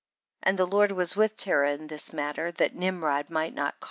[0.45, 0.49] 34.
[0.49, 3.79] And the Lord was with Terah in this matter, that Nimrod might not cau.